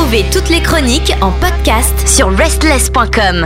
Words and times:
Retrouvez 0.00 0.24
toutes 0.32 0.48
les 0.48 0.62
chroniques 0.62 1.12
en 1.20 1.30
podcast 1.30 2.08
sur 2.08 2.34
restless.com. 2.34 3.44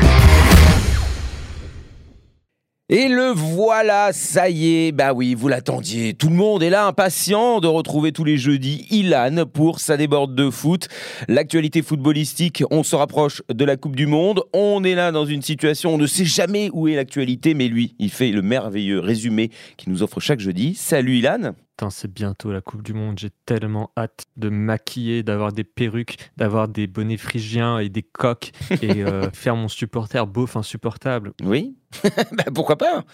Et 2.88 3.08
le 3.08 3.33
voilà, 3.34 4.12
ça 4.12 4.48
y 4.48 4.87
est, 4.87 4.93
bah 4.93 5.12
oui, 5.14 5.35
vous 5.35 5.48
l'attendiez. 5.48 6.14
Tout 6.14 6.29
le 6.29 6.37
monde 6.37 6.62
est 6.62 6.71
là, 6.71 6.87
impatient 6.87 7.59
de 7.59 7.67
retrouver 7.67 8.12
tous 8.12 8.22
les 8.22 8.38
jeudis 8.38 8.87
Ilan 8.90 9.46
pour 9.53 9.80
sa 9.80 9.96
déborde 9.96 10.37
de 10.37 10.48
foot. 10.48 10.87
L'actualité 11.27 11.82
footballistique, 11.82 12.62
on 12.71 12.84
se 12.84 12.94
rapproche 12.94 13.42
de 13.52 13.64
la 13.64 13.76
Coupe 13.76 13.96
du 13.96 14.06
Monde. 14.06 14.44
On 14.52 14.84
est 14.84 14.94
là 14.94 15.10
dans 15.10 15.24
une 15.24 15.42
situation, 15.42 15.94
on 15.94 15.98
ne 15.98 16.06
sait 16.06 16.24
jamais 16.24 16.70
où 16.73 16.86
est 16.86 16.95
l'actualité, 16.95 17.55
mais 17.55 17.66
lui, 17.66 17.96
il 17.98 18.10
fait 18.10 18.30
le 18.30 18.42
merveilleux 18.42 19.00
résumé 19.00 19.50
qu'il 19.77 19.91
nous 19.91 20.05
offre 20.05 20.20
chaque 20.20 20.41
jeudi. 20.41 20.77
Salut 20.77 21.16
Ilan 21.16 21.55
c'est 21.91 22.12
bientôt 22.12 22.52
la 22.52 22.61
Coupe 22.61 22.83
du 22.83 22.95
Monde. 22.95 23.19
J'ai 23.19 23.30
tellement 23.47 23.91
hâte 23.97 24.27
de 24.37 24.48
me 24.48 24.56
maquiller, 24.56 25.23
d'avoir 25.23 25.52
des 25.52 25.65
perruques, 25.65 26.16
d'avoir 26.37 26.69
des 26.69 26.87
bonnets 26.87 27.16
phrygiens 27.16 27.78
et 27.78 27.88
des 27.88 28.02
coques 28.02 28.52
et 28.82 29.05
euh, 29.05 29.30
faire 29.32 29.56
mon 29.56 29.69
supporter 29.69 30.27
beauf 30.27 30.56
insupportable. 30.56 31.32
Oui, 31.42 31.77
bah, 32.32 32.45
pourquoi 32.55 32.77
pas? 32.77 33.05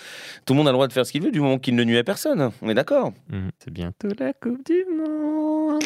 Tout 0.44 0.52
le 0.54 0.58
monde 0.58 0.68
a 0.68 0.70
le 0.70 0.76
droit 0.76 0.88
de 0.88 0.92
faire 0.92 1.06
ce 1.06 1.12
qu'il 1.12 1.22
veut 1.22 1.32
du 1.32 1.40
moment 1.40 1.58
qu'il 1.58 1.74
ne 1.74 1.84
nuit 1.84 1.98
à 1.98 2.04
personne. 2.04 2.50
On 2.62 2.68
est 2.68 2.74
d'accord 2.74 3.12
Mmh, 3.28 3.48
c'est 3.58 3.72
bientôt 3.72 4.08
la 4.18 4.32
Coupe 4.32 4.64
du 4.64 4.84
Monde. 4.96 5.82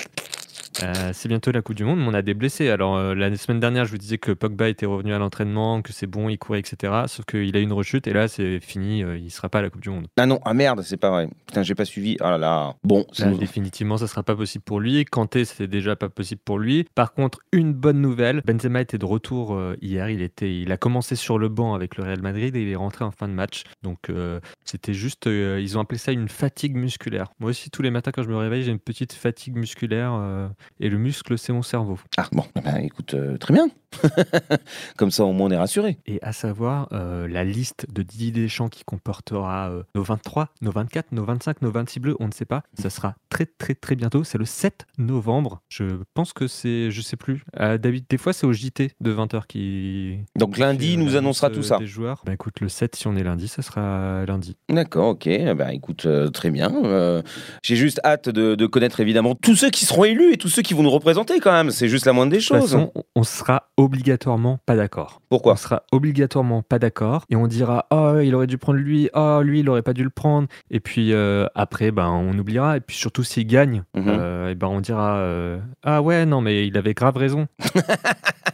Euh, 0.83 1.11
c'est 1.13 1.29
bientôt 1.29 1.53
la 1.53 1.63
Coupe 1.63 1.77
du 1.77 1.85
Monde, 1.85 2.01
mais 2.01 2.07
on 2.09 2.15
a 2.15 2.23
des 2.23 2.35
blessés. 2.35 2.69
Alors, 2.69 2.97
euh, 2.97 3.15
la 3.15 3.35
semaine 3.37 3.61
dernière, 3.61 3.85
je 3.85 3.91
vous 3.91 3.99
disais 3.99 4.19
que 4.19 4.33
Pogba 4.33 4.69
était 4.69 4.87
revenu 4.87 5.15
à 5.15 5.19
l'entraînement, 5.19 5.83
que 5.83 5.93
c'est 5.93 6.07
bon, 6.07 6.29
il 6.29 6.39
courait, 6.39 6.59
etc. 6.59 6.93
Sauf 7.07 7.25
qu'il 7.27 7.57
a 7.57 7.61
eu 7.61 7.63
une 7.63 7.73
rechute 7.73 8.07
et 8.07 8.13
là, 8.13 8.29
c'est 8.29 8.61
fini, 8.61 9.03
euh, 9.03 9.17
il 9.17 9.31
sera 9.31 9.49
pas 9.49 9.61
à 9.61 9.63
la 9.63 9.71
Coupe 9.71 9.83
du 9.83 9.91
Monde. 9.91 10.09
Ah 10.17 10.27
non, 10.27 10.41
ah 10.45 10.55
merde, 10.55 10.83
c'est 10.83 10.97
pas 10.97 11.11
vrai. 11.11 11.29
Putain, 11.47 11.63
j'ai 11.63 11.75
pas 11.75 11.85
suivi. 11.85 12.17
Oh 12.21 12.25
là 12.25 12.39
là. 12.39 12.75
Bon, 12.83 13.07
c'est 13.13 13.25
Là, 13.25 13.37
définitivement, 13.37 13.97
ça 13.97 14.07
sera 14.07 14.23
pas 14.23 14.35
possible 14.35 14.65
pour 14.65 14.81
lui. 14.81 15.05
Kanté, 15.05 15.45
c'était 15.45 15.69
déjà 15.69 15.97
pas 15.97 16.09
possible 16.09 16.41
pour 16.45 16.59
lui. 16.59 16.87
Par 16.95 17.15
contre, 17.15 17.39
une 17.53 17.73
bonne 17.73 18.01
nouvelle, 18.01 18.43
Benzema 18.45 18.81
était 18.81 18.99
de 18.99 19.05
retour 19.05 19.55
euh, 19.55 19.77
hier. 19.81 20.11
Il 20.11 20.23
était, 20.23 20.61
il 20.61 20.73
a 20.73 20.77
commencé 20.77 21.17
sur 21.17 21.39
le 21.39 21.49
banc 21.49 21.75
avec 21.75 21.97
le 21.97 22.05
Real 22.05 22.21
Madrid 22.21 22.55
et 22.57 22.63
il 22.63 22.69
est 22.69 22.77
rentré 22.77 23.05
en 23.05 23.11
fin 23.11 23.29
de 23.29 23.33
match. 23.33 23.65
Donc, 23.83 24.11
c'était 24.65 24.95
juste, 24.95 25.27
ils 25.27 25.79
ont 25.79 25.81
appelé 25.81 25.99
ça 25.99 26.13
une 26.13 26.29
fatigue 26.29 26.75
musculaire. 26.75 27.29
Moi 27.39 27.51
aussi, 27.51 27.71
tous 27.71 27.83
les 27.83 27.91
matins 27.91 28.11
quand 28.13 28.23
je 28.23 28.29
me 28.29 28.37
réveille, 28.37 28.63
j'ai 28.63 28.73
une 28.73 28.79
petite 28.79 29.13
fatigue 29.13 29.57
musculaire 29.57 30.13
et 30.81 30.89
le 30.89 30.99
muscle, 30.99 31.37
c'est 31.39 31.53
mon 31.53 31.63
cerveau. 31.63 31.99
Ah 32.17 32.29
bon, 32.33 32.45
eh 32.57 32.61
ben, 32.61 32.77
écoute, 32.77 33.15
euh, 33.15 33.37
très 33.39 33.55
bien. 33.55 33.69
Comme 34.97 35.11
ça, 35.11 35.25
au 35.25 35.33
moins, 35.33 35.49
on 35.49 35.51
est 35.51 35.57
rassuré. 35.57 35.99
Et 36.07 36.19
à 36.23 36.33
savoir, 36.33 36.89
euh, 36.93 37.27
la 37.29 37.45
liste 37.45 37.87
de 37.93 38.03
Didier 38.03 38.31
Deschamps 38.31 38.69
qui 38.69 38.85
comportera 38.85 39.71
euh, 39.71 39.83
nos 39.95 40.03
23, 40.03 40.49
nos 40.63 40.71
24, 40.71 41.13
nos 41.13 41.25
25, 41.25 41.63
nos 41.63 41.71
26 41.71 42.01
bleus, 42.01 42.17
on 42.21 42.27
ne 42.29 42.33
sait 42.33 42.45
pas. 42.45 42.63
Ça 42.81 42.91
sera 42.91 43.15
très 43.29 43.47
très 43.47 43.75
très 43.75 43.97
bientôt. 43.97 44.25
C'est 44.25 44.39
le 44.39 44.45
7 44.45 44.87
novembre. 44.99 45.61
Je 45.69 45.85
pense 46.15 46.33
que 46.33 46.47
c'est, 46.47 46.91
je 46.91 47.01
sais 47.01 47.17
plus. 47.17 47.45
Euh, 47.61 47.79
David, 47.79 48.05
des 48.09 48.19
fois 48.19 48.33
c'est 48.33 48.47
au 48.47 48.53
JT 48.53 48.93
de 49.01 49.13
20h 49.15 49.47
qui. 49.47 50.19
Donc 50.39 50.59
lundi, 50.59 50.87
qui, 50.87 50.93
il 50.95 50.99
nous 50.99 51.17
annonce, 51.17 51.43
annoncera 51.43 51.49
euh, 51.49 51.55
tout 51.55 51.63
ça. 51.63 51.79
Des 51.79 51.87
joueurs. 51.87 52.23
Bah 52.25 52.33
écoute, 52.35 52.61
le 52.61 52.69
7, 52.69 52.97
si 52.97 53.07
on 53.07 53.17
est 53.17 53.25
lundi, 53.25 53.49
ça 53.49 53.63
sera 53.63 54.25
lundi. 54.27 54.57
D'accord, 54.69 55.09
ok. 55.09 55.25
Ben, 55.57 55.69
écoute, 55.71 56.07
très 56.33 56.51
bien. 56.51 56.73
J'ai 57.63 57.77
juste 57.77 58.01
hâte 58.05 58.29
de, 58.29 58.55
de 58.55 58.67
connaître 58.67 59.01
évidemment 59.01 59.35
tous 59.35 59.57
ceux 59.57 59.71
qui 59.71 59.85
seront 59.87 60.05
élus 60.05 60.33
et 60.33 60.37
tous 60.37 60.49
ceux 60.49 60.63
qui 60.63 60.75
vont 60.75 60.83
nous 60.83 60.91
représenter 60.91 61.41
quand 61.41 61.53
même. 61.53 61.71
C'est 61.71 61.89
juste 61.89 62.07
la 62.07 62.13
moindre 62.13 62.31
des 62.33 62.39
De 62.39 62.43
choses. 62.43 62.63
façon, 62.73 62.93
on- 63.15 63.25
sera 63.25 63.71
obligatoirement 63.85 64.59
pas 64.67 64.77
d'accord. 64.77 65.21
Pourquoi 65.29 65.53
On 65.55 65.57
sera 65.57 65.83
obligatoirement 65.93 66.63
pas 66.63 66.79
d'accord 66.79 67.25
et 67.31 67.37
on 67.37 67.47
dira 67.47 67.87
oh 67.91 68.19
il 68.23 68.35
aurait 68.35 68.47
dû 68.47 68.59
prendre 68.59 68.79
lui, 68.79 69.09
oh 69.15 69.41
lui 69.43 69.61
il 69.61 69.69
aurait 69.69 69.83
pas 69.83 69.93
dû 69.93 70.03
le 70.05 70.11
prendre 70.11 70.49
et 70.71 70.81
puis 70.81 71.13
euh, 71.13 71.47
après 71.55 71.91
ben 71.91 72.09
on 72.09 72.37
oubliera 72.39 72.77
et 72.77 72.81
puis 72.81 72.97
surtout 72.97 73.23
s'il 73.25 73.47
gagne 73.47 73.83
Mhm. 73.95 74.05
euh, 74.09 74.51
et 74.51 74.55
ben 74.55 74.67
on 74.69 74.81
dira 74.81 75.17
euh, 75.17 75.59
ah 75.83 76.03
ouais 76.03 76.27
non 76.27 76.41
mais 76.41 76.67
il 76.67 76.77
avait 76.79 76.95
grave 76.95 77.17
raison. 77.17 77.47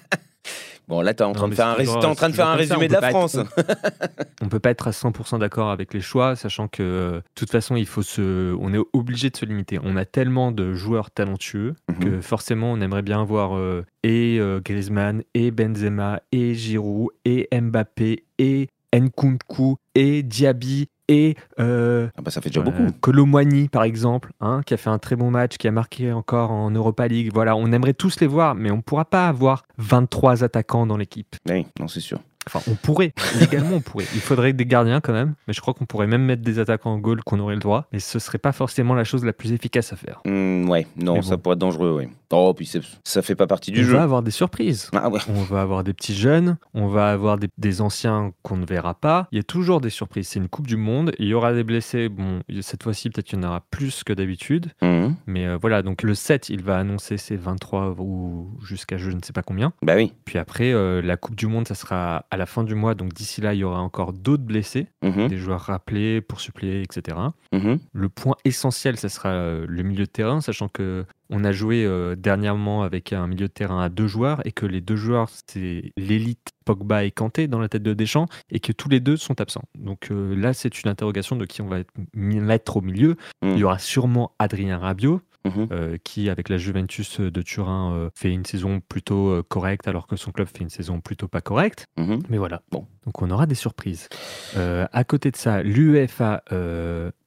Bon, 0.90 1.00
là, 1.00 1.14
t'es 1.14 1.24
en 1.24 1.32
train 1.32 1.48
de 1.48 1.54
faire 1.54 1.68
un, 1.68 1.74
toujours- 1.76 2.04
en 2.04 2.14
train 2.14 2.28
de 2.28 2.34
faire 2.34 2.52
résumé 2.54 2.88
de 2.88 2.92
la 2.92 2.98
on 2.98 3.02
peut 3.02 3.08
France. 3.10 3.36
On 4.42 4.48
peut 4.48 4.58
pas 4.58 4.70
être 4.70 4.88
à 4.88 4.90
100% 4.90 5.38
d'accord 5.38 5.70
avec 5.70 5.94
les 5.94 6.00
choix 6.00 6.34
sachant 6.34 6.66
que 6.66 6.82
de 7.16 7.22
toute 7.34 7.50
façon 7.50 7.76
il 7.76 7.86
faut 7.86 8.02
se 8.02 8.54
on 8.58 8.72
est 8.74 8.80
obligé 8.92 9.30
de 9.30 9.36
se 9.36 9.44
limiter. 9.44 9.78
On 9.84 9.96
a 9.96 10.04
tellement 10.04 10.50
de 10.50 10.72
joueurs 10.74 11.10
talentueux 11.10 11.74
Mhm. 11.90 11.98
que 11.98 12.20
forcément 12.20 12.72
on 12.72 12.80
aimerait 12.80 13.02
bien 13.02 13.22
voir 13.24 13.56
euh, 13.56 13.84
et 14.02 14.38
euh, 14.40 14.60
Griezmann 14.64 15.22
et 15.34 15.50
Benzema 15.50 16.20
et 16.32 16.54
Giroud 16.54 17.10
et 17.24 17.48
Mbappé 17.52 18.24
et 18.38 18.68
Nkunku 18.94 19.76
et 19.94 20.22
Diaby 20.22 20.88
et 21.10 21.34
euh, 21.58 22.08
Ah 22.16 22.22
bah, 22.22 22.30
ça 22.30 22.40
fait 22.40 22.50
déjà 22.50 22.60
euh, 22.60 22.64
beaucoup. 22.64 22.86
Colomwani 23.00 23.68
par 23.68 23.82
exemple, 23.82 24.30
hein, 24.40 24.62
qui 24.64 24.74
a 24.74 24.76
fait 24.76 24.90
un 24.90 24.98
très 24.98 25.16
bon 25.16 25.30
match, 25.30 25.58
qui 25.58 25.66
a 25.66 25.72
marqué 25.72 26.12
encore 26.12 26.52
en 26.52 26.70
Europa 26.70 27.06
League. 27.08 27.30
Voilà, 27.34 27.56
on 27.56 27.72
aimerait 27.72 27.94
tous 27.94 28.20
les 28.20 28.28
voir, 28.28 28.54
mais 28.54 28.70
on 28.70 28.76
ne 28.76 28.82
pourra 28.82 29.04
pas 29.04 29.26
avoir 29.26 29.64
23 29.78 30.44
attaquants 30.44 30.86
dans 30.86 30.96
l'équipe. 30.96 31.36
Oui, 31.48 31.66
non, 31.80 31.88
c'est 31.88 32.00
sûr. 32.00 32.20
Enfin, 32.46 32.60
on 32.70 32.74
pourrait, 32.74 33.12
légalement 33.40 33.76
on 33.76 33.80
pourrait. 33.80 34.06
Il 34.14 34.20
faudrait 34.20 34.52
des 34.52 34.64
gardiens 34.64 35.00
quand 35.00 35.12
même, 35.12 35.34
mais 35.46 35.52
je 35.52 35.60
crois 35.60 35.74
qu'on 35.74 35.84
pourrait 35.84 36.06
même 36.06 36.24
mettre 36.24 36.42
des 36.42 36.58
attaquants 36.60 36.92
en 36.92 36.98
goal 36.98 37.22
qu'on 37.24 37.40
aurait 37.40 37.54
le 37.54 37.60
droit, 37.60 37.86
mais 37.92 37.98
ce 37.98 38.18
serait 38.20 38.38
pas 38.38 38.52
forcément 38.52 38.94
la 38.94 39.04
chose 39.04 39.24
la 39.24 39.32
plus 39.32 39.52
efficace 39.52 39.92
à 39.92 39.96
faire. 39.96 40.20
Hmm, 40.24 40.68
ouais, 40.68 40.86
non, 40.96 41.20
ça 41.22 41.36
pourrait 41.36 41.54
être 41.54 41.60
dangereux, 41.60 41.92
ouais. 41.92 42.08
Oh, 42.32 42.54
puis 42.54 42.70
ça 43.04 43.22
fait 43.22 43.34
pas 43.34 43.46
partie 43.46 43.72
du 43.72 43.80
on 43.80 43.84
jeu. 43.84 43.92
va 43.94 44.02
avoir 44.02 44.22
des 44.22 44.30
surprises. 44.30 44.90
Ah 44.94 45.08
ouais. 45.08 45.20
On 45.28 45.42
va 45.42 45.62
avoir 45.62 45.82
des 45.84 45.92
petits 45.92 46.14
jeunes, 46.14 46.56
on 46.74 46.86
va 46.86 47.10
avoir 47.10 47.38
des, 47.38 47.48
des 47.58 47.80
anciens 47.80 48.32
qu'on 48.42 48.56
ne 48.56 48.64
verra 48.66 48.94
pas. 48.94 49.26
Il 49.32 49.36
y 49.36 49.40
a 49.40 49.42
toujours 49.44 49.80
des 49.80 49.90
surprises. 49.90 50.28
C'est 50.28 50.38
une 50.38 50.48
Coupe 50.48 50.66
du 50.66 50.76
Monde. 50.76 51.12
Il 51.18 51.26
y 51.26 51.34
aura 51.34 51.52
des 51.52 51.64
blessés. 51.64 52.08
Bon, 52.08 52.40
cette 52.60 52.82
fois-ci, 52.82 53.10
peut-être 53.10 53.26
qu'il 53.26 53.38
y 53.40 53.44
en 53.44 53.48
aura 53.48 53.62
plus 53.70 54.04
que 54.04 54.12
d'habitude. 54.12 54.66
Mhm. 54.82 55.16
Mais 55.26 55.46
euh, 55.46 55.58
voilà, 55.60 55.82
donc 55.82 56.02
le 56.02 56.14
7, 56.14 56.48
il 56.50 56.62
va 56.62 56.78
annoncer 56.78 57.16
ses 57.16 57.36
23 57.36 57.96
ou 57.98 58.50
jusqu'à 58.62 58.96
je 58.96 59.10
ne 59.10 59.20
sais 59.22 59.32
pas 59.32 59.42
combien. 59.42 59.72
Bah 59.82 59.94
oui. 59.96 60.12
Puis 60.24 60.38
après, 60.38 60.72
euh, 60.72 61.02
la 61.02 61.16
Coupe 61.16 61.34
du 61.36 61.46
Monde, 61.46 61.66
ça 61.66 61.74
sera 61.74 62.24
à 62.30 62.36
la 62.36 62.46
fin 62.46 62.62
du 62.64 62.74
mois. 62.74 62.94
Donc 62.94 63.12
d'ici 63.12 63.40
là, 63.40 63.54
il 63.54 63.58
y 63.60 63.64
aura 63.64 63.80
encore 63.80 64.12
d'autres 64.12 64.44
blessés, 64.44 64.86
Mhm. 65.02 65.28
des 65.28 65.36
joueurs 65.36 65.60
rappelés 65.62 66.20
pour 66.20 66.40
suppléer, 66.40 66.82
etc. 66.82 67.16
Mhm. 67.52 67.78
Le 67.92 68.08
point 68.08 68.36
essentiel, 68.44 68.96
ça 68.96 69.08
sera 69.08 69.30
euh, 69.30 69.64
le 69.68 69.82
milieu 69.82 70.04
de 70.04 70.10
terrain, 70.10 70.40
sachant 70.40 70.68
que 70.68 71.04
on 71.30 71.44
a 71.44 71.52
joué 71.52 71.84
euh, 71.84 72.16
dernièrement 72.16 72.82
avec 72.82 73.12
un 73.12 73.26
milieu 73.26 73.46
de 73.48 73.52
terrain 73.52 73.80
à 73.82 73.88
deux 73.88 74.06
joueurs 74.06 74.44
et 74.46 74.52
que 74.52 74.66
les 74.66 74.80
deux 74.80 74.96
joueurs, 74.96 75.28
c'est 75.46 75.92
l'élite 75.96 76.50
Pogba 76.64 77.04
et 77.04 77.10
Kanté 77.10 77.46
dans 77.48 77.58
la 77.58 77.68
tête 77.68 77.82
de 77.82 77.94
Deschamps 77.94 78.26
et 78.50 78.60
que 78.60 78.72
tous 78.72 78.88
les 78.88 79.00
deux 79.00 79.16
sont 79.16 79.40
absents. 79.40 79.64
Donc 79.78 80.08
euh, 80.10 80.34
là, 80.36 80.52
c'est 80.52 80.82
une 80.82 80.90
interrogation 80.90 81.36
de 81.36 81.44
qui 81.46 81.62
on 81.62 81.68
va 81.68 81.80
être- 81.80 81.92
mettre 82.14 82.76
au 82.76 82.80
milieu. 82.80 83.16
Mm. 83.42 83.48
Il 83.52 83.58
y 83.58 83.64
aura 83.64 83.78
sûrement 83.78 84.32
Adrien 84.38 84.78
Rabiot, 84.78 85.20
Mhm. 85.46 85.68
euh, 85.72 85.96
qui, 86.04 86.28
avec 86.28 86.50
la 86.50 86.58
Juventus 86.58 87.18
de 87.18 87.40
Turin, 87.40 88.10
fait 88.14 88.30
une 88.30 88.44
saison 88.44 88.80
plutôt 88.86 89.42
correcte, 89.44 89.88
alors 89.88 90.06
que 90.06 90.14
son 90.16 90.32
club 90.32 90.46
fait 90.48 90.60
une 90.62 90.68
saison 90.68 91.00
plutôt 91.00 91.28
pas 91.28 91.40
correcte. 91.40 91.86
Mhm. 91.96 92.18
Mais 92.28 92.36
voilà. 92.36 92.60
Bon. 92.70 92.86
Donc 93.06 93.22
on 93.22 93.30
aura 93.30 93.46
des 93.46 93.54
surprises. 93.54 94.10
À 94.54 95.04
côté 95.04 95.30
de 95.30 95.36
ça, 95.36 95.62
l'UEFA 95.62 96.42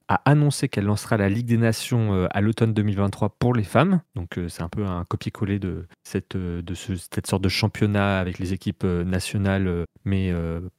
a 0.08 0.20
annoncé 0.30 0.68
qu'elle 0.68 0.84
lancera 0.84 1.16
la 1.16 1.28
Ligue 1.28 1.46
des 1.46 1.56
Nations 1.56 2.12
euh, 2.14 2.26
à 2.30 2.40
l'automne 2.40 2.74
2023 2.74 3.36
pour 3.38 3.54
les 3.54 3.64
femmes. 3.64 4.00
Donc 4.14 4.38
euh, 4.38 4.48
c'est 4.48 4.62
un 4.62 4.68
peu 4.68 4.84
un 4.84 5.04
copier-coller 5.04 5.58
de, 5.58 5.86
cette, 6.02 6.36
euh, 6.36 6.60
de 6.62 6.74
ce- 6.74 6.96
cette 6.96 7.26
sorte 7.26 7.42
de 7.42 7.48
championnat 7.48 8.18
avec 8.20 8.38
les 8.38 8.52
équipes 8.52 8.84
nationales, 8.84 9.84
mais 10.04 10.32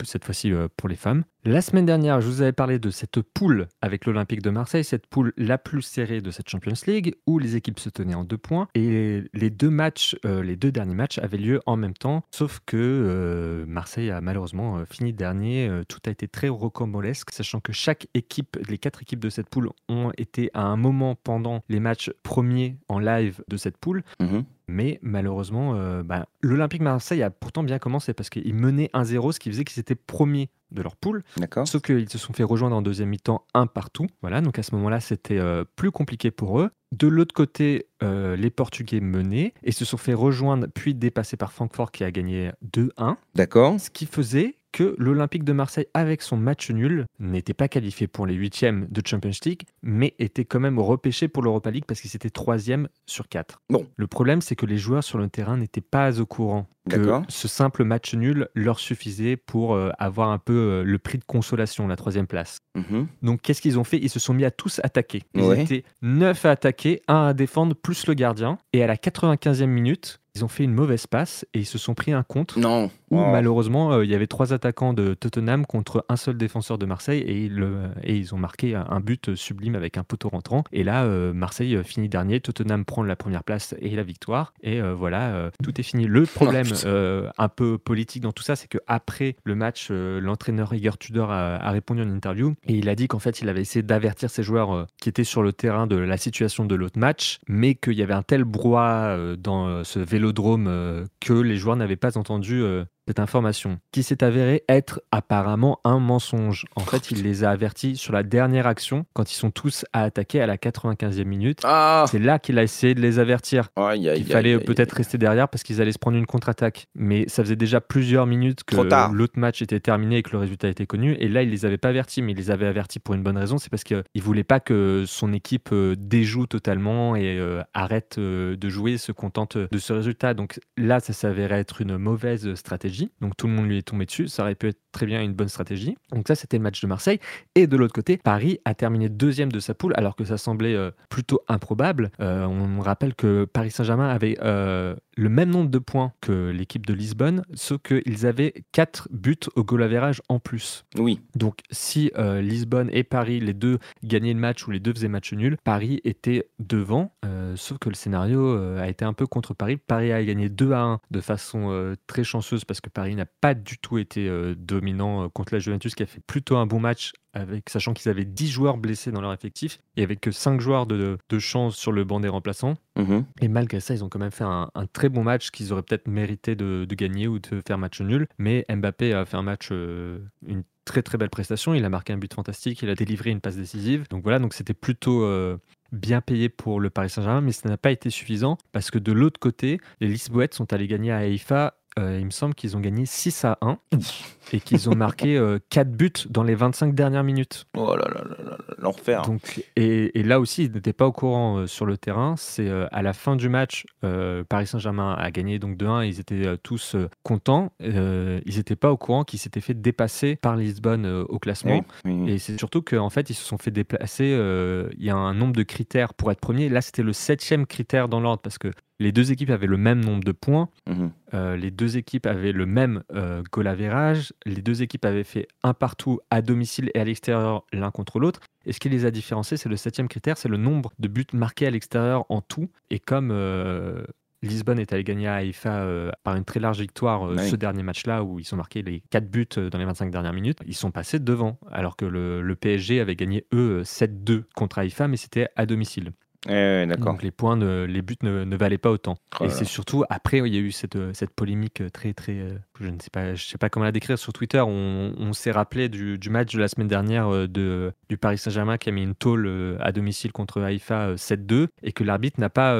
cette 0.03 0.23
fois-ci 0.25 0.51
pour 0.77 0.89
les 0.89 0.95
femmes. 0.95 1.23
La 1.43 1.61
semaine 1.61 1.85
dernière, 1.85 2.21
je 2.21 2.27
vous 2.27 2.41
avais 2.41 2.51
parlé 2.53 2.79
de 2.79 2.89
cette 2.89 3.21
poule 3.21 3.67
avec 3.81 4.05
l'Olympique 4.05 4.41
de 4.41 4.49
Marseille, 4.49 4.83
cette 4.83 5.05
poule 5.07 5.31
la 5.37 5.57
plus 5.59 5.81
serrée 5.83 6.21
de 6.21 6.31
cette 6.31 6.49
Champions 6.49 6.73
League, 6.87 7.15
où 7.27 7.37
les 7.39 7.55
équipes 7.55 7.79
se 7.79 7.89
tenaient 7.89 8.15
en 8.15 8.23
deux 8.23 8.37
points. 8.37 8.67
Et 8.73 9.23
les 9.33 9.49
deux 9.51 9.69
matchs, 9.69 10.15
les 10.23 10.55
deux 10.55 10.71
derniers 10.71 10.95
matchs 10.95 11.19
avaient 11.19 11.37
lieu 11.37 11.61
en 11.65 11.77
même 11.77 11.93
temps, 11.93 12.23
sauf 12.31 12.59
que 12.65 13.63
Marseille 13.67 14.09
a 14.11 14.21
malheureusement 14.21 14.83
fini 14.89 15.13
dernier. 15.13 15.69
Tout 15.87 15.99
a 16.05 16.09
été 16.09 16.27
très 16.27 16.49
rocambolesque, 16.49 17.31
sachant 17.31 17.59
que 17.59 17.73
chaque 17.73 18.07
équipe, 18.13 18.57
les 18.67 18.77
quatre 18.77 19.01
équipes 19.01 19.14
de 19.19 19.29
cette 19.29 19.49
poule, 19.49 19.69
ont 19.89 20.11
été 20.17 20.49
à 20.53 20.63
un 20.63 20.77
moment 20.77 21.15
pendant 21.15 21.63
les 21.69 21.79
matchs 21.79 22.11
premiers 22.23 22.77
en 22.87 22.99
live 22.99 23.43
de 23.47 23.57
cette 23.57 23.77
poule. 23.77 24.03
Mhm. 24.19 24.45
Mais 24.67 24.99
malheureusement, 25.01 25.75
euh, 25.75 26.03
bah, 26.03 26.27
l'Olympique 26.41 26.81
Marseille 26.81 27.21
a 27.21 27.29
pourtant 27.29 27.63
bien 27.63 27.79
commencé 27.79 28.13
parce 28.13 28.29
qu'ils 28.29 28.55
menaient 28.55 28.89
1-0, 28.93 29.31
ce 29.31 29.39
qui 29.39 29.49
faisait 29.49 29.63
qu'ils 29.63 29.79
étaient 29.79 29.95
premiers 29.95 30.49
de 30.71 30.81
leur 30.81 30.95
poule. 30.95 31.23
D'accord. 31.37 31.67
Sauf 31.67 31.81
qu'ils 31.81 32.09
se 32.09 32.17
sont 32.17 32.33
fait 32.33 32.43
rejoindre 32.43 32.75
en 32.75 32.81
deuxième 32.81 33.09
mi-temps 33.09 33.45
un 33.53 33.67
partout. 33.67 34.07
Voilà, 34.21 34.41
donc 34.41 34.57
à 34.57 34.63
ce 34.63 34.73
moment-là, 34.75 34.99
c'était 34.99 35.37
euh, 35.37 35.63
plus 35.75 35.91
compliqué 35.91 36.31
pour 36.31 36.59
eux. 36.59 36.71
De 36.91 37.07
l'autre 37.07 37.33
côté, 37.33 37.87
euh, 38.03 38.35
les 38.35 38.49
Portugais 38.49 38.99
menaient 38.99 39.53
et 39.63 39.71
se 39.71 39.85
sont 39.85 39.97
fait 39.97 40.13
rejoindre 40.13 40.67
puis 40.73 40.95
dépassés 40.95 41.37
par 41.37 41.51
Francfort 41.51 41.91
qui 41.91 42.03
a 42.03 42.11
gagné 42.11 42.51
2-1. 42.75 43.17
D'accord. 43.35 43.79
Ce 43.79 43.89
qui 43.89 44.05
faisait 44.05 44.55
que 44.75 44.93
l'Olympique 44.97 45.45
de 45.45 45.53
Marseille, 45.53 45.87
avec 45.93 46.21
son 46.21 46.35
match 46.35 46.69
nul, 46.69 47.05
n'était 47.19 47.53
pas 47.53 47.69
qualifié 47.69 48.07
pour 48.07 48.25
les 48.27 48.33
huitièmes 48.33 48.87
de 48.91 49.01
Champions 49.07 49.31
League, 49.45 49.61
mais 49.81 50.13
était 50.19 50.43
quand 50.43 50.59
même 50.59 50.79
repêché 50.79 51.29
pour 51.29 51.43
l'Europa 51.43 51.71
League 51.71 51.85
parce 51.87 52.01
qu'ils 52.01 52.13
étaient 52.13 52.29
troisième 52.29 52.89
sur 53.05 53.29
quatre. 53.29 53.61
Bon. 53.69 53.87
Le 53.95 54.07
problème, 54.07 54.41
c'est 54.41 54.57
que 54.57 54.65
les 54.65 54.77
joueurs 54.77 55.05
sur 55.05 55.17
le 55.17 55.29
terrain 55.29 55.55
n'étaient 55.55 55.79
pas 55.79 56.19
au 56.19 56.25
courant 56.25 56.67
que 56.89 57.21
ce 57.29 57.47
simple 57.47 57.83
match 57.83 58.13
nul 58.13 58.47
leur 58.53 58.79
suffisait 58.79 59.37
pour 59.37 59.73
euh, 59.73 59.89
avoir 59.97 60.29
un 60.29 60.37
peu 60.37 60.53
euh, 60.53 60.83
le 60.83 60.99
prix 60.99 61.17
de 61.17 61.23
consolation, 61.23 61.87
la 61.87 61.95
troisième 61.95 62.27
place. 62.27 62.59
Mhm. 62.75 63.07
Donc, 63.23 63.41
qu'est-ce 63.41 63.61
qu'ils 63.61 63.79
ont 63.79 63.83
fait? 63.83 63.97
Ils 63.97 64.09
se 64.11 64.19
sont 64.19 64.35
mis 64.35 64.45
à 64.45 64.51
tous 64.51 64.79
attaquer. 64.83 65.23
Ils 65.33 65.41
Ouais. 65.41 65.63
étaient 65.63 65.83
9 66.03 66.45
à 66.45 66.51
attaquer, 66.51 67.01
1 67.07 67.27
à 67.27 67.33
défendre, 67.33 67.75
plus 67.75 68.05
le 68.05 68.13
gardien. 68.13 68.59
Et 68.73 68.83
à 68.83 68.87
la 68.87 68.97
95e 68.97 69.65
minute, 69.65 70.19
ils 70.35 70.43
ont 70.45 70.47
fait 70.47 70.63
une 70.65 70.73
mauvaise 70.75 71.07
passe 71.07 71.43
et 71.55 71.59
ils 71.59 71.65
se 71.65 71.79
sont 71.79 71.95
pris 71.95 72.11
un 72.11 72.21
contre 72.21 72.59
Non. 72.59 72.91
Où 73.11 73.17
Oh. 73.19 73.25
malheureusement 73.31 73.93
euh, 73.93 74.03
il 74.05 74.11
y 74.11 74.15
avait 74.15 74.27
trois 74.27 74.53
attaquants 74.53 74.93
de 74.93 75.13
Tottenham 75.13 75.65
contre 75.65 76.05
un 76.09 76.15
seul 76.15 76.37
défenseur 76.37 76.77
de 76.77 76.85
Marseille 76.85 77.21
et, 77.21 77.47
le- 77.49 77.89
et 78.03 78.15
ils 78.15 78.33
ont 78.33 78.37
marqué 78.37 78.75
un 78.75 78.99
but 78.99 79.35
sublime 79.35 79.75
avec 79.75 79.97
un 79.97 80.03
poteau 80.03 80.29
rentrant. 80.29 80.63
Et 80.71 80.83
là, 80.83 81.03
euh, 81.03 81.33
Marseille 81.33 81.75
euh, 81.75 81.83
finit 81.83 82.09
dernier, 82.09 82.39
Tottenham 82.39 82.83
prend 82.85 83.03
la 83.03 83.15
première 83.15 83.43
place 83.43 83.75
et 83.79 83.89
la 83.95 84.03
victoire. 84.03 84.53
Et 84.61 84.81
euh, 84.81 84.93
voilà, 84.93 85.29
euh, 85.35 85.49
tout 85.63 85.79
est 85.79 85.83
fini. 85.83 86.05
Le 86.07 86.23
problème 86.25 86.67
euh, 86.85 87.29
un 87.37 87.47
peu 87.49 87.77
politique 87.77 88.23
dans 88.23 88.31
tout 88.31 88.43
ça, 88.43 88.55
c'est 88.55 88.67
que 88.67 88.79
après 88.87 89.35
le 89.43 89.55
match, 89.55 89.87
euh, 89.91 90.19
l'entraîneur 90.19 90.73
Igor 90.73 90.97
Tudor 90.97 91.31
a, 91.31 91.55
a 91.55 91.71
répondu 91.71 92.01
en 92.01 92.09
interview 92.09 92.53
et 92.67 92.73
il 92.73 92.89
a 92.89 92.95
dit 92.95 93.07
qu'en 93.07 93.19
fait 93.19 93.41
il 93.41 93.49
avait 93.49 93.61
essayé 93.61 93.83
d'avertir 93.83 94.29
ses 94.29 94.43
joueurs 94.43 94.73
euh, 94.75 94.85
qui 95.01 95.09
étaient 95.09 95.23
sur 95.23 95.43
le 95.43 95.53
terrain 95.53 95.87
de 95.87 95.95
la 95.95 96.17
situation 96.17 96.65
de 96.65 96.75
l'autre 96.75 96.99
match, 96.99 97.39
mais 97.47 97.75
qu'il 97.75 97.93
y 97.93 98.01
avait 98.03 98.13
un 98.13 98.23
tel 98.23 98.43
brouhaha 98.43 99.09
euh, 99.09 99.35
dans 99.35 99.67
euh, 99.67 99.83
ce 99.83 99.99
vélodrome 99.99 100.67
euh, 100.67 101.05
que 101.19 101.33
les 101.33 101.57
joueurs 101.57 101.75
n'avaient 101.75 101.95
pas 101.95 102.17
entendu 102.17 102.61
euh, 102.61 102.83
cette 103.07 103.19
information, 103.19 103.79
qui 103.91 104.03
s'est 104.03 104.23
avérée 104.23 104.63
être 104.67 105.01
apparemment 105.11 105.79
un 105.83 105.99
mensonge. 105.99 106.65
En 106.75 106.81
fait, 106.81 107.11
il 107.11 107.23
les 107.23 107.43
a 107.43 107.51
avertis 107.51 107.97
sur 107.97 108.13
la 108.13 108.23
dernière 108.23 108.67
action, 108.67 109.05
quand 109.13 109.31
ils 109.31 109.35
sont 109.35 109.51
tous 109.51 109.85
à 109.93 110.03
attaquer 110.03 110.41
à 110.41 110.47
la 110.47 110.57
95e 110.57 111.23
minute. 111.25 111.59
Ah 111.63 112.05
C'est 112.09 112.19
là 112.19 112.39
qu'il 112.39 112.57
a 112.57 112.63
essayé 112.63 112.95
de 112.95 113.01
les 113.01 113.19
avertir. 113.19 113.69
Aïe, 113.75 114.09
aïe, 114.09 114.19
Il 114.19 114.25
fallait 114.25 114.59
peut-être 114.59 114.93
rester 114.93 115.17
derrière 115.17 115.47
parce 115.47 115.63
qu'ils 115.63 115.81
allaient 115.81 115.91
se 115.91 115.99
prendre 115.99 116.17
une 116.17 116.25
contre-attaque. 116.25 116.87
Mais 116.95 117.27
ça 117.27 117.43
faisait 117.43 117.55
déjà 117.55 117.81
plusieurs 117.81 118.25
minutes 118.25 118.63
que 118.63 118.75
l'autre 118.75 119.39
match 119.39 119.61
était 119.61 119.79
terminé 119.79 120.17
et 120.17 120.23
que 120.23 120.31
le 120.31 120.39
résultat 120.39 120.67
était 120.67 120.85
connu. 120.87 121.13
Et 121.19 121.27
là, 121.27 121.43
il 121.43 121.49
les 121.49 121.65
avait 121.65 121.77
pas 121.77 121.89
avertis, 121.89 122.21
mais 122.21 122.31
il 122.31 122.37
les 122.37 122.51
avait 122.51 122.67
avertis 122.67 122.99
pour 122.99 123.13
une 123.15 123.23
bonne 123.23 123.37
raison. 123.37 123.57
C'est 123.57 123.69
parce 123.69 123.83
qu'il 123.83 124.03
voulait 124.21 124.43
pas 124.43 124.59
que 124.59 125.03
son 125.07 125.33
équipe 125.33 125.69
euh, 125.71 125.95
déjoue 125.97 126.47
totalement 126.47 127.15
et 127.15 127.37
euh, 127.37 127.61
arrête 127.73 128.15
euh, 128.17 128.55
de 128.55 128.69
jouer, 128.69 128.97
se 128.97 129.11
contente 129.11 129.57
de 129.57 129.77
ce 129.77 129.93
résultat. 129.93 130.33
Donc 130.33 130.59
là, 130.77 130.99
ça 130.99 131.13
s'avérait 131.13 131.59
être 131.59 131.81
une 131.81 131.97
mauvaise 131.97 132.53
stratégie. 132.55 132.94
Donc 133.21 133.35
tout 133.37 133.47
le 133.47 133.53
monde 133.53 133.67
lui 133.67 133.77
est 133.77 133.87
tombé 133.87 134.05
dessus. 134.05 134.27
Ça 134.27 134.43
aurait 134.43 134.55
pu 134.55 134.67
être 134.67 134.79
très 134.91 135.05
bien 135.05 135.21
une 135.21 135.33
bonne 135.33 135.49
stratégie. 135.49 135.97
Donc 136.11 136.27
ça, 136.27 136.35
c'était 136.35 136.57
le 136.57 136.63
match 136.63 136.81
de 136.81 136.87
Marseille. 136.87 137.19
Et 137.55 137.67
de 137.67 137.77
l'autre 137.77 137.93
côté, 137.93 138.17
Paris 138.17 138.59
a 138.65 138.73
terminé 138.73 139.09
deuxième 139.09 139.51
de 139.51 139.59
sa 139.59 139.73
poule, 139.73 139.93
alors 139.97 140.15
que 140.15 140.23
ça 140.23 140.37
semblait 140.37 140.75
euh, 140.75 140.91
plutôt 141.09 141.41
improbable. 141.47 142.11
Euh, 142.21 142.45
on 142.45 142.79
rappelle 142.79 143.13
que 143.13 143.45
Paris 143.45 143.71
Saint-Germain 143.71 144.09
avait 144.09 144.37
euh, 144.41 144.95
le 145.15 145.29
même 145.29 145.49
nombre 145.49 145.69
de 145.69 145.79
points 145.79 146.13
que 146.21 146.49
l'équipe 146.49 146.85
de 146.85 146.93
Lisbonne, 146.93 147.43
sauf 147.53 147.81
qu'ils 147.81 148.25
avaient 148.25 148.53
4 148.71 149.09
buts 149.11 149.37
au 149.55 149.63
goal 149.63 149.83
average 149.83 150.21
en 150.29 150.39
plus. 150.39 150.85
Oui. 150.97 151.21
Donc 151.35 151.59
si 151.71 152.11
euh, 152.17 152.41
Lisbonne 152.41 152.89
et 152.91 153.03
Paris, 153.03 153.39
les 153.39 153.53
deux 153.53 153.79
gagnaient 154.03 154.33
le 154.33 154.39
match 154.39 154.67
ou 154.67 154.71
les 154.71 154.79
deux 154.79 154.93
faisaient 154.93 155.07
match 155.07 155.33
nul, 155.33 155.57
Paris 155.63 156.01
était 156.03 156.49
devant, 156.59 157.13
euh, 157.25 157.55
sauf 157.55 157.77
que 157.79 157.89
le 157.89 157.95
scénario 157.95 158.41
euh, 158.41 158.81
a 158.81 158.89
été 158.89 159.05
un 159.05 159.13
peu 159.13 159.27
contre 159.27 159.53
Paris. 159.53 159.77
Paris 159.77 160.11
a 160.11 160.23
gagné 160.23 160.49
2 160.49 160.71
à 160.71 160.81
1 160.81 160.99
de 161.11 161.21
façon 161.21 161.95
très 162.07 162.23
chanceuse 162.23 162.65
parce 162.65 162.81
que 162.81 162.89
Paris 162.89 163.15
n'a 163.15 163.25
pas 163.25 163.53
du 163.53 163.77
tout 163.77 163.97
été 163.97 164.29
dominant 164.57 165.29
contre 165.29 165.53
la 165.53 165.59
Juventus 165.59 165.95
qui 165.95 166.03
a 166.03 166.05
fait 166.05 166.21
plutôt 166.25 166.57
un 166.57 166.65
bon 166.65 166.79
match 166.79 167.13
avec, 167.35 167.69
sachant 167.69 167.93
qu'ils 167.93 168.09
avaient 168.09 168.25
10 168.25 168.49
joueurs 168.49 168.77
blessés 168.77 169.11
dans 169.11 169.21
leur 169.21 169.33
effectif 169.33 169.79
et 169.97 170.03
avec 170.03 170.21
que 170.21 170.31
5 170.31 170.59
joueurs 170.59 170.87
de, 170.87 171.17
de 171.29 171.39
chance 171.39 171.75
sur 171.75 171.91
le 171.91 172.03
banc 172.03 172.19
des 172.19 172.29
remplaçants. 172.29 172.75
Mhm. 172.95 173.25
Et 173.41 173.47
malgré 173.49 173.79
ça, 173.81 173.93
ils 173.93 174.03
ont 174.03 174.09
quand 174.09 174.19
même 174.19 174.31
fait 174.31 174.45
un, 174.45 174.71
un 174.73 174.85
très 174.87 175.09
bon 175.09 175.23
match 175.23 175.51
qu'ils 175.51 175.73
auraient 175.73 175.83
peut-être 175.83 176.07
mérité 176.07 176.55
de, 176.55 176.85
de 176.85 176.95
gagner 176.95 177.27
ou 177.27 177.39
de 177.39 177.61
faire 177.67 177.77
match 177.77 178.01
nul. 178.01 178.27
Mais 178.37 178.65
Mbappé 178.69 179.13
a 179.13 179.25
fait 179.25 179.37
un 179.37 179.43
match, 179.43 179.69
euh, 179.71 180.19
une 180.47 180.63
très 180.85 181.01
très 181.01 181.17
belle 181.17 181.29
prestation. 181.29 181.73
Il 181.73 181.83
a 181.83 181.89
marqué 181.89 182.13
un 182.13 182.17
but 182.17 182.33
fantastique, 182.33 182.81
il 182.81 182.89
a 182.89 182.95
délivré 182.95 183.31
une 183.31 183.41
passe 183.41 183.57
décisive. 183.57 184.07
Donc 184.09 184.23
voilà, 184.23 184.39
donc 184.39 184.53
c'était 184.53 184.73
plutôt 184.73 185.23
euh, 185.23 185.57
bien 185.91 186.21
payé 186.21 186.47
pour 186.47 186.79
le 186.79 186.89
Paris 186.89 187.09
Saint-Germain, 187.09 187.41
mais 187.41 187.51
ça 187.51 187.67
n'a 187.67 187.77
pas 187.77 187.91
été 187.91 188.09
suffisant 188.09 188.57
parce 188.71 188.91
que 188.91 188.99
de 188.99 189.11
l'autre 189.11 189.39
côté, 189.39 189.79
les 189.99 190.07
Lisboètes 190.07 190.53
sont 190.53 190.71
allés 190.71 190.87
gagner 190.87 191.11
à 191.11 191.17
Haïfa. 191.17 191.75
Euh, 191.99 192.17
il 192.19 192.25
me 192.25 192.31
semble 192.31 192.55
qu'ils 192.55 192.75
ont 192.75 192.79
gagné 192.79 193.05
6 193.05 193.45
à 193.45 193.57
1 193.61 193.77
et 194.53 194.59
qu'ils 194.59 194.89
ont 194.89 194.95
marqué 194.95 195.39
4 195.69 195.91
buts 195.91 196.11
dans 196.29 196.43
les 196.43 196.55
25 196.55 196.93
dernières 196.93 197.23
minutes. 197.23 197.65
Oh 197.77 197.95
là 197.95 198.07
là 198.13 198.23
là 198.23 198.57
l'enfer. 198.77 199.23
Donc, 199.23 199.63
et, 199.75 200.19
et 200.19 200.23
là 200.23 200.39
aussi, 200.39 200.65
ils 200.65 200.71
n'étaient 200.71 200.93
pas 200.93 201.07
au 201.07 201.11
courant 201.11 201.57
euh, 201.59 201.67
sur 201.67 201.85
le 201.85 201.97
terrain. 201.97 202.35
C'est 202.37 202.67
euh, 202.67 202.85
à 202.91 203.01
la 203.01 203.13
fin 203.13 203.35
du 203.35 203.49
match, 203.49 203.85
euh, 204.03 204.43
Paris 204.47 204.67
Saint-Germain 204.67 205.15
a 205.17 205.31
gagné 205.31 205.57
donc 205.57 205.77
2-1. 205.77 206.05
Ils 206.07 206.19
étaient 206.19 206.45
euh, 206.45 206.57
tous 206.61 206.93
euh, 206.95 207.09
contents. 207.23 207.71
Euh, 207.81 208.39
ils 208.45 208.57
n'étaient 208.57 208.75
pas 208.75 208.91
au 208.91 208.97
courant 208.97 209.23
qu'ils 209.23 209.39
s'étaient 209.39 209.61
fait 209.61 209.73
dépasser 209.73 210.35
par 210.35 210.55
Lisbonne 210.55 211.05
euh, 211.05 211.23
au 211.29 211.39
classement. 211.39 211.83
Oui, 212.05 212.11
oui, 212.11 212.21
oui. 212.25 212.31
Et 212.33 212.37
c'est 212.37 212.57
surtout 212.59 212.81
qu'en 212.81 213.09
fait, 213.09 213.29
ils 213.29 213.35
se 213.35 213.43
sont 213.43 213.57
fait 213.57 213.71
déplacer. 213.71 214.35
euh, 214.37 214.89
Il 214.97 215.03
y 215.05 215.09
a 215.09 215.15
un 215.15 215.33
nombre 215.33 215.53
de 215.53 215.63
critères 215.63 216.13
pour 216.13 216.31
être 216.31 216.39
premier. 216.41 216.69
Là, 216.69 216.81
c'était 216.81 217.03
le 217.03 217.13
septième 217.13 217.65
critère 217.65 218.07
dans 218.09 218.19
l'ordre 218.19 218.41
parce 218.41 218.57
que 218.57 218.71
les 218.99 219.11
deux 219.11 219.31
équipes 219.31 219.49
avaient 219.49 219.67
le 219.67 219.77
même 219.77 220.03
nombre 220.03 220.23
de 220.23 220.31
points. 220.31 220.69
Mhm. 220.87 221.11
Euh, 221.33 221.57
les 221.57 221.71
deux 221.71 221.97
équipes 221.97 222.25
avaient 222.25 222.51
le 222.53 222.65
même 222.65 223.03
euh, 223.13 223.43
goal 223.51 223.67
average. 223.67 224.33
Les 224.45 224.61
deux 224.61 224.81
équipes 224.81 225.05
avaient 225.05 225.23
fait 225.25 225.47
un 225.63 225.73
partout 225.73 226.19
à 226.29 226.41
domicile 226.41 226.91
et 226.93 226.99
à 226.99 227.03
l'extérieur 227.03 227.65
l'un 227.73 227.91
contre 227.91 228.19
l'autre. 228.19 228.39
Et 228.65 228.73
ce 228.73 228.79
qui 228.79 228.89
les 228.89 229.05
a 229.05 229.11
différenciés, 229.11 229.57
c'est 229.57 229.69
le 229.69 229.75
septième 229.75 230.07
critère, 230.07 230.37
c'est 230.37 230.49
le 230.49 230.57
nombre 230.57 230.91
de 230.99 231.07
buts 231.07 231.25
marqués 231.33 231.67
à 231.67 231.71
l'extérieur 231.71 232.25
en 232.29 232.41
tout. 232.41 232.69
Et 232.89 232.99
comme 232.99 233.29
euh, 233.31 234.05
Lisbonne 234.41 234.79
est 234.79 234.93
allé 234.93 235.03
gagner 235.03 235.27
à 235.27 235.35
Haïfa 235.35 235.81
euh, 235.81 236.11
par 236.23 236.35
une 236.35 236.45
très 236.45 236.59
large 236.59 236.79
victoire 236.79 237.23
Oui. 237.23 237.49
ce 237.49 237.55
dernier 237.55 237.83
match-là, 237.83 238.23
où 238.23 238.39
ils 238.39 238.53
ont 238.53 238.57
marqué 238.57 238.81
les 238.81 239.01
4 239.09 239.29
buts 239.29 239.47
dans 239.71 239.77
les 239.77 239.85
25 239.85 240.09
dernières 240.11 240.33
minutes, 240.33 240.59
ils 240.65 240.75
sont 240.75 240.91
passés 240.91 241.19
devant. 241.19 241.57
Alors 241.71 241.95
que 241.95 242.05
le, 242.05 242.41
le 242.41 242.55
PSG 242.55 242.99
avait 243.01 243.15
gagné, 243.15 243.45
eux, 243.53 243.79
euh, 243.79 243.83
7-2 243.83 244.43
contre 244.55 244.79
Haïfa, 244.79 245.07
mais 245.07 245.17
c'était 245.17 245.47
à 245.55 245.65
domicile. 245.65 246.11
Ouais, 246.47 246.85
d'accord. 246.87 247.13
Donc 247.13 247.23
les 247.23 247.31
points, 247.31 247.55
ne- 247.55 247.85
les 247.85 248.01
buts 248.01 248.17
ne, 248.21 248.43
ne 248.43 248.55
valaient 248.55 248.77
pas 248.77 248.91
autant. 248.91 249.17
Oh 249.39 249.45
et 249.45 249.49
c'est 249.49 249.65
surtout 249.65 250.03
après, 250.09 250.37
il 250.39 250.53
y 250.53 250.57
a 250.57 250.61
eu 250.61 250.71
cette, 250.71 250.95
euh, 250.95 251.11
cette 251.13 251.31
polémique 251.31 251.81
euh, 251.81 251.89
très, 251.89 252.13
très. 252.13 252.33
euh, 252.33 252.57
Je 252.79 252.87
ne 252.89 252.99
sais 252.99 253.09
pas, 253.11 253.33
je 253.35 253.45
sais 253.45 253.57
pas 253.57 253.69
comment 253.69 253.85
la 253.85 253.91
décrire 253.91 254.17
sur 254.19 254.31
Twitter. 254.33 254.59
On, 254.61 255.13
on 255.17 255.33
s'est 255.33 255.51
rappelé 255.51 255.89
du, 255.89 256.17
du 256.17 256.29
match 256.29 256.53
de 256.53 256.59
la 256.59 256.67
semaine 256.67 256.87
dernière 256.87 257.29
de, 257.47 257.91
du 258.09 258.17
Paris 258.17 258.37
Saint-Germain 258.37 258.77
qui 258.77 258.89
a 258.89 258.91
mis 258.91 259.03
une 259.03 259.15
tôle 259.15 259.77
à 259.79 259.91
domicile 259.91 260.31
contre 260.31 260.61
Haïfa 260.61 261.07
euh, 261.09 261.15
7-2 261.15 261.67
et 261.83 261.91
que 261.91 262.03
l'arbitre 262.03 262.39
n'a 262.39 262.49
pas. 262.49 262.75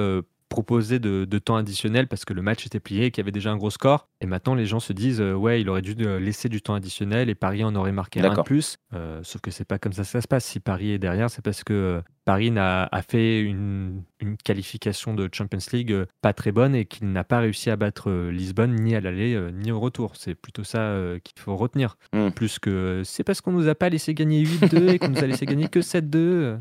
Proposé 0.50 1.00
de, 1.00 1.26
de 1.26 1.40
temps 1.40 1.56
additionnel 1.56 2.08
parce 2.08 2.26
que 2.26 2.34
le 2.34 2.42
match 2.42 2.66
était 2.66 2.80
plié 2.80 3.06
et 3.06 3.12
qu'il 3.12 3.22
y 3.22 3.26
avait 3.26 3.32
déjà 3.32 3.52
un 3.52 3.58
gros 3.58 3.70
score. 3.70 4.08
Et 4.22 4.26
maintenant, 4.28 4.56
les 4.56 4.66
gens 4.66 4.80
se 4.80 4.94
disent 4.94 5.22
euh, 5.22 5.34
ouais, 5.34 5.62
il 5.62 5.70
aurait 5.70 5.82
dû 5.82 5.96
euh, 6.00 6.20
laisser 6.20 6.50
du 6.50 6.62
temps 6.62 6.76
additionnel 6.76 7.30
et 7.30 7.36
Paris 7.36 7.64
en 7.64 7.76
aurait 7.76 7.92
marqué 7.92 8.22
un 8.22 8.34
de 8.34 8.42
plus. 8.42 8.78
Euh, 8.94 9.20
sauf 9.24 9.42
que 9.42 9.52
c'est 9.52 9.66
pas 9.66 9.80
comme 9.80 9.94
ça 9.94 10.04
que 10.04 10.08
ça 10.08 10.22
se 10.22 10.28
passe. 10.28 10.46
Si 10.46 10.60
Paris 10.60 10.92
est 10.92 11.00
derrière, 11.00 11.30
c'est 11.30 11.44
parce 11.44 11.64
que 11.64 12.02
Paris 12.26 12.52
n'a, 12.52 12.88
a 12.92 13.02
fait 13.02 13.42
une, 13.42 14.04
une 14.20 14.38
qualification 14.38 15.14
de 15.14 15.30
Champions 15.32 15.60
League 15.74 15.96
pas 16.22 16.34
très 16.34 16.52
bonne 16.52 16.76
et 16.76 16.86
qu'il 16.86 17.12
n'a 17.12 17.24
pas 17.24 17.40
réussi 17.40 17.70
à 17.70 17.76
battre 17.76 18.12
Lisbonne 18.32 18.76
ni 18.76 18.96
à 18.96 19.02
l'aller 19.02 19.40
ni 19.54 19.72
au 19.72 19.80
retour. 19.80 20.14
C'est 20.16 20.36
plutôt 20.36 20.64
ça 20.64 20.98
qu'il 21.24 21.40
faut 21.40 21.56
retenir. 21.56 21.98
Mm. 22.14 22.30
Plus 22.30 22.60
que 22.60 23.02
c'est 23.04 23.24
parce 23.24 23.42
qu'on 23.42 23.52
nous 23.52 23.68
a 23.68 23.76
pas 23.76 23.90
laissé 23.90 24.14
gagner 24.14 24.44
8-2 24.44 24.90
et 24.90 25.00
qu'on 25.00 25.10
nous 25.10 25.24
a 25.24 25.28
laissé 25.28 25.46
gagner 25.46 25.68
que 25.68 25.80
7-2. 25.80 26.58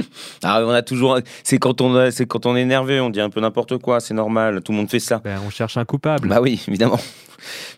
Ah, 0.42 0.62
on 0.64 0.70
a 0.70 0.82
toujours. 0.82 1.18
C'est 1.42 1.58
quand 1.58 1.80
on, 1.80 1.94
a- 1.96 2.10
c'est 2.10 2.26
quand 2.26 2.46
on 2.46 2.56
est 2.56 2.62
énervé, 2.62 3.00
on 3.00 3.10
dit 3.10 3.20
un 3.20 3.30
peu 3.30 3.40
n'importe 3.40 3.78
quoi, 3.78 4.00
c'est 4.00 4.14
normal, 4.14 4.62
tout 4.62 4.72
le 4.72 4.78
monde 4.78 4.90
fait 4.90 5.00
ça. 5.00 5.20
Ben, 5.24 5.40
on 5.46 5.50
cherche 5.50 5.76
un 5.76 5.84
coupable. 5.84 6.28
Bah 6.28 6.40
oui, 6.40 6.62
évidemment. 6.68 6.98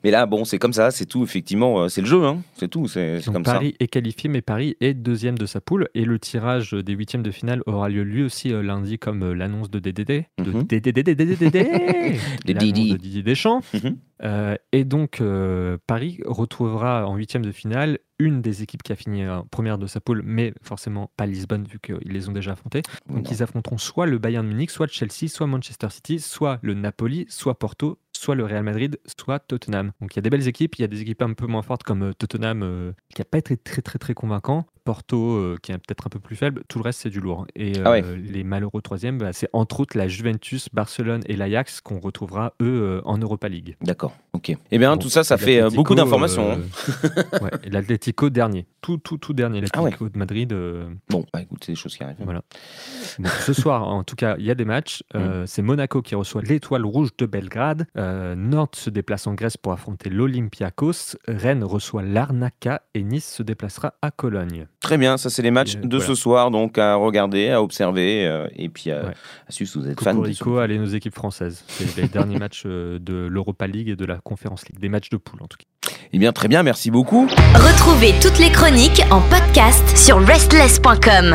Mais 0.02 0.10
là, 0.10 0.24
bon, 0.24 0.44
c'est 0.46 0.58
comme 0.58 0.72
ça, 0.72 0.90
c'est 0.90 1.04
tout, 1.04 1.22
effectivement, 1.24 1.80
euh, 1.82 1.88
c'est 1.88 2.00
le 2.00 2.06
jeu, 2.06 2.24
hein, 2.24 2.38
c'est 2.56 2.68
tout, 2.68 2.88
c'est 2.88 3.20
comme 3.26 3.42
Paris 3.42 3.74
est 3.80 3.88
qualifié, 3.88 4.30
mais 4.30 4.40
Paris 4.40 4.76
est 4.80 4.94
deuxième 4.94 5.36
de 5.36 5.44
sa 5.46 5.60
poule. 5.60 5.88
Et 5.94 6.04
le 6.04 6.18
tirage 6.18 6.72
des 6.72 6.92
huitièmes 6.94 7.22
de 7.22 7.30
finale 7.30 7.62
aura 7.66 7.88
lieu 7.90 8.02
lui 8.02 8.22
aussi 8.22 8.52
euh, 8.52 8.62
lundi, 8.62 8.98
comme 8.98 9.22
euh, 9.22 9.34
l'annonce 9.34 9.70
de 9.70 9.78
DDD. 9.78 10.24
De. 10.38 10.62
DDD. 10.62 11.02
De 12.46 12.52
Didier 12.96 13.22
Deschamps. 13.22 13.60
Mhm. 13.74 13.96
Euh, 14.22 14.56
et 14.72 14.84
donc, 14.84 15.20
euh, 15.20 15.78
Paris 15.86 16.20
retrouvera 16.24 17.06
en 17.06 17.16
huitième 17.16 17.44
de 17.44 17.52
finale 17.52 17.98
une 18.18 18.42
des 18.42 18.62
équipes 18.62 18.82
qui 18.82 18.92
a 18.92 18.96
fini 18.96 19.24
euh, 19.24 19.40
première 19.50 19.78
de 19.78 19.86
sa 19.86 20.00
poule, 20.00 20.22
mais 20.24 20.52
forcément 20.62 21.10
pas 21.16 21.26
Lisbonne, 21.26 21.64
vu 21.64 21.78
qu'ils 21.78 22.12
les 22.12 22.28
ont 22.28 22.32
déjà 22.32 22.52
affrontés. 22.52 22.82
Donc, 23.08 23.30
ils 23.30 23.42
affronteront 23.42 23.78
soit 23.78 24.06
le 24.06 24.18
Bayern 24.18 24.46
Munich, 24.46 24.70
soit 24.70 24.88
Chelsea, 24.88 25.28
soit 25.28 25.46
Manchester 25.46 25.88
City, 25.90 26.18
soit 26.18 26.58
le 26.62 26.74
Napoli, 26.74 27.26
soit 27.28 27.58
Porto, 27.58 27.98
soit 28.12 28.34
le 28.34 28.44
Real 28.44 28.64
Madrid, 28.64 28.98
soit 29.18 29.38
Tottenham. 29.38 29.92
Donc, 30.00 30.14
il 30.14 30.16
y 30.16 30.18
a 30.18 30.22
des 30.22 30.30
belles 30.30 30.48
équipes. 30.48 30.76
Il 30.76 30.82
y 30.82 30.84
a 30.84 30.88
des 30.88 31.00
équipes 31.00 31.22
un 31.22 31.34
peu 31.34 31.46
moins 31.46 31.62
fortes 31.62 31.84
comme 31.84 32.12
Tottenham, 32.14 32.62
euh, 32.62 32.92
qui 33.14 33.20
n'a 33.20 33.24
pas 33.24 33.38
été 33.38 33.56
très, 33.56 33.82
très, 33.82 33.98
très 33.98 34.14
convaincant. 34.14 34.66
Porto, 34.88 35.34
euh, 35.36 35.56
qui 35.62 35.70
est 35.72 35.76
peut-être 35.76 36.06
un 36.06 36.08
peu 36.08 36.18
plus 36.18 36.34
faible. 36.34 36.62
Tout 36.66 36.78
le 36.78 36.84
reste, 36.84 37.00
c'est 37.02 37.10
du 37.10 37.20
lourd. 37.20 37.46
Et 37.54 37.76
euh, 37.76 37.82
Ah 37.84 37.90
ouais. 37.90 38.02
les 38.16 38.42
malheureux 38.42 38.80
troisièmes, 38.80 39.18
bah, 39.18 39.34
c'est 39.34 39.50
entre 39.52 39.80
autres 39.80 39.98
la 39.98 40.08
Juventus, 40.08 40.70
Barcelone 40.72 41.20
et 41.26 41.36
l'Ajax 41.36 41.82
qu'on 41.82 42.00
retrouvera, 42.00 42.54
eux, 42.62 42.80
euh, 42.82 43.00
en 43.04 43.18
Europa 43.18 43.50
League. 43.50 43.76
D'accord. 43.82 44.16
Ok. 44.32 44.56
Eh 44.70 44.78
bien, 44.78 44.92
Bon, 44.92 44.98
tout 45.02 45.10
ça, 45.10 45.24
ça 45.24 45.36
fait 45.36 45.60
euh, 45.60 45.68
beaucoup 45.68 45.94
d'informations. 45.94 46.52
hein. 46.52 46.58
euh, 47.04 47.38
ouais, 47.42 47.50
l'Atlético 47.70 48.30
dernier. 48.30 48.66
Tout, 48.80 48.96
tout, 48.96 49.18
tout 49.18 49.34
dernier. 49.34 49.58
Ah 49.74 49.82
ouais. 49.82 49.90
L'Atlético 49.90 50.08
de 50.08 50.18
Madrid. 50.18 50.52
euh, 50.54 50.88
Bon, 51.10 51.26
bah, 51.34 51.42
écoute, 51.42 51.62
c'est 51.66 51.72
des 51.72 51.76
choses 51.76 51.94
qui 51.94 52.02
arrivent. 52.02 52.16
Voilà. 52.20 52.40
Bon, 53.18 53.28
ce 53.40 53.52
soir, 53.52 53.86
en 53.88 54.04
tout 54.04 54.16
cas, 54.16 54.36
il 54.38 54.46
y 54.46 54.50
a 54.50 54.54
des 54.54 54.64
matchs. 54.64 55.02
Mm. 55.14 55.18
Euh, 55.18 55.46
C'est 55.46 55.62
Monaco 55.62 56.00
qui 56.02 56.14
reçoit 56.14 56.42
l'Étoile 56.42 56.84
Rouge 56.84 57.10
de 57.18 57.26
Belgrade. 57.26 57.86
Euh, 57.96 58.34
Nantes 58.36 58.76
se 58.76 58.90
déplace 58.90 59.26
en 59.26 59.34
Grèce 59.34 59.56
pour 59.56 59.72
affronter 59.72 60.10
l'Olympiakos. 60.10 61.16
Rennes 61.26 61.64
reçoit 61.64 62.02
l'Arnaca 62.02 62.82
et 62.94 63.02
Nice 63.02 63.26
se 63.34 63.42
déplacera 63.42 63.94
à 64.02 64.10
Cologne. 64.10 64.66
Très 64.80 64.96
bien, 64.96 65.16
ça 65.16 65.28
c'est 65.28 65.42
les 65.42 65.50
matchs 65.50 65.74
euh, 65.76 65.80
de 65.86 65.98
ce 65.98 66.14
soir, 66.14 66.50
donc 66.52 66.78
à 66.78 66.94
regarder, 66.94 67.50
à 67.50 67.60
observer, 67.62 68.24
euh, 68.26 68.46
et 68.54 68.68
puis 68.68 68.90
à, 68.92 69.06
Ouais. 69.06 69.14
à 69.48 69.50
suivre 69.52 69.70
si 69.70 69.78
vous 69.78 69.88
êtes 69.88 70.00
fan 70.00 70.14
Cocorico, 70.16 70.58
allez 70.58 70.78
nos 70.78 70.86
équipes 70.86 71.14
françaises. 71.16 71.64
C'est 71.66 71.96
les 71.96 72.06
derniers 72.08 72.38
matchs 72.38 72.62
euh, 72.66 72.98
de 73.00 73.26
l'Europa 73.28 73.66
League 73.66 73.88
et 73.88 73.96
de 73.96 74.04
la 74.04 74.18
Conference 74.18 74.66
League. 74.68 74.78
Des 74.78 74.88
matchs 74.88 75.08
de 75.10 75.16
poule 75.16 75.42
en 75.42 75.46
tout 75.46 75.56
cas. 75.58 75.90
Eh 76.12 76.18
bien, 76.18 76.32
très 76.32 76.48
bien, 76.48 76.62
merci 76.62 76.90
beaucoup. 76.90 77.26
Retrouvez 77.54 78.14
toutes 78.22 78.38
les 78.38 78.50
chroniques 78.52 79.02
en 79.10 79.20
podcast 79.20 79.96
sur 79.96 80.24
restless.com. 80.24 81.34